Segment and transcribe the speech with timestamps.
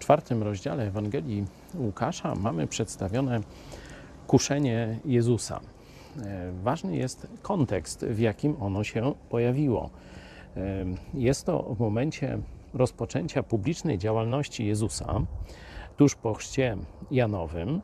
[0.00, 3.40] czwartym rozdziale Ewangelii Łukasza mamy przedstawione
[4.26, 5.60] kuszenie Jezusa.
[6.22, 9.90] E, ważny jest kontekst, w jakim ono się pojawiło.
[10.56, 10.84] E,
[11.14, 12.38] jest to w momencie
[12.74, 15.20] rozpoczęcia publicznej działalności Jezusa
[15.96, 16.76] tuż po chrzcie
[17.10, 17.82] Janowym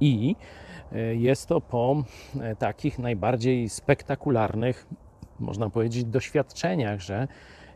[0.00, 0.36] i
[0.92, 2.04] e, jest to po
[2.58, 4.86] takich najbardziej spektakularnych,
[5.40, 7.28] można powiedzieć, doświadczeniach, że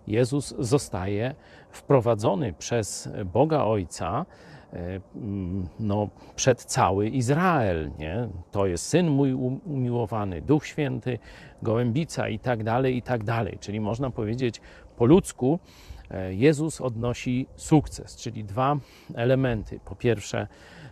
[0.06, 1.34] Jezus zostaje
[1.70, 4.27] wprowadzony przez Boga Ojca
[4.73, 5.00] e,
[5.80, 7.90] no, przed cały Izrael.
[7.98, 8.28] Nie?
[8.50, 9.32] To jest syn mój
[9.64, 11.18] umiłowany, Duch Święty,
[11.62, 13.59] gołębica i tak dalej, i tak dalej.
[13.60, 14.60] Czyli można powiedzieć
[14.96, 15.59] po ludzku,
[16.10, 18.76] e, Jezus odnosi sukces, czyli dwa
[19.15, 19.80] elementy.
[19.84, 20.46] Po pierwsze,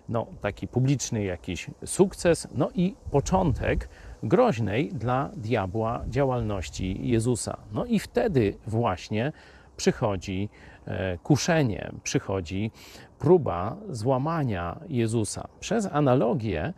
[0.08, 3.88] no, taki publiczny jakiś sukces, no i początek
[4.22, 7.56] groźnej dla diabła działalności Jezusa.
[7.72, 9.32] No i wtedy właśnie
[9.76, 10.48] przychodzi
[10.86, 12.70] e, kuszenie, przychodzi
[13.18, 15.48] próba złamania Jezusa.
[15.60, 16.72] Przez analogię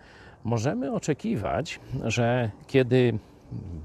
[0.44, 3.18] możemy oczekiwać, że kiedy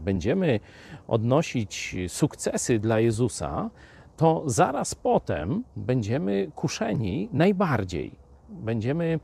[0.06, 0.60] będziemy
[1.08, 3.70] odnosić sukcesy dla Jezusa,
[4.18, 8.23] to zaraz potem będziemy kuszeni najbardziej
[8.54, 9.20] będziemy,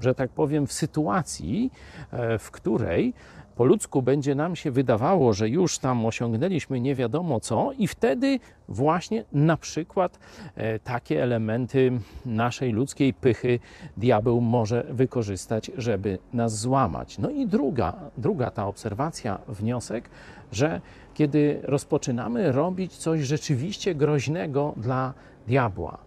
[0.00, 1.70] że tak powiem, w sytuacji,
[2.12, 3.14] e, w której
[3.56, 8.40] po ludzku będzie nam się wydawało, że już tam osiągnęliśmy nie wiadomo co, i wtedy
[8.68, 10.18] właśnie na przykład
[10.54, 11.92] e, takie elementy
[12.26, 13.58] naszej ludzkiej pychy
[13.96, 17.18] diabeł może wykorzystać, żeby nas złamać.
[17.18, 20.10] No i druga, druga ta obserwacja, wniosek,
[20.52, 20.80] że
[21.14, 25.14] kiedy rozpoczynamy robić coś rzeczywiście groźnego dla
[25.46, 25.98] diabła,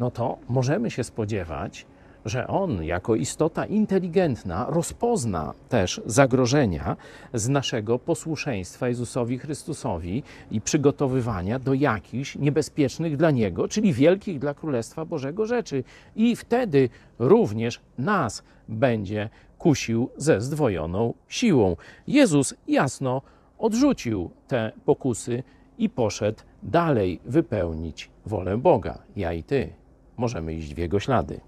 [0.00, 1.86] no to możemy się spodziewać,
[2.24, 6.96] że on jako istota inteligentna rozpozna też zagrożenia
[7.34, 14.54] z naszego posłuszeństwa Jezusowi Chrystusowi i przygotowywania do jakichś niebezpiecznych dla niego, czyli wielkich dla
[14.54, 15.84] Królestwa Bożego rzeczy.
[16.16, 21.76] I wtedy również nas będzie kusił ze zdwojoną siłą.
[22.06, 23.22] Jezus jasno
[23.58, 25.42] odrzucił te pokusy
[25.78, 28.98] i poszedł dalej wypełnić wolę Boga.
[29.16, 29.72] Ja i ty
[30.16, 31.40] możemy iść w Jego ślady.